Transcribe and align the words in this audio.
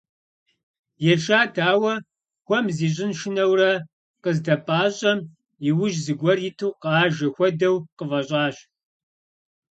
Ешат, 1.13 1.53
ауэ 1.71 1.93
хуэм 2.45 2.65
зищӀын 2.77 3.11
шынэурэ 3.19 3.71
къыздэпӀащӀэм, 4.23 5.19
иужь 5.69 5.97
зыгуэр 6.05 6.39
иту 6.49 6.69
къажэ 6.81 7.27
хуэдэу 7.35 7.77
къыфӀэщӀащ. 7.97 8.57